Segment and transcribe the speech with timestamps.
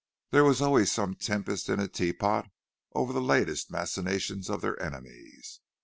[0.31, 2.49] There was always some tempest in a teapot
[2.95, 5.59] over the latest machinations of their enemies.